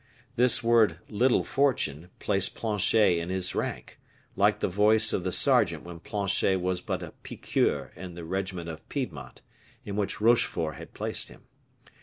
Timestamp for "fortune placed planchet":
1.43-3.19